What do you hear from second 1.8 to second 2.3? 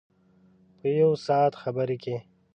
کې.